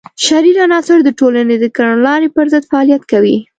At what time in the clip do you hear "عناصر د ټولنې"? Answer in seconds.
0.67-1.55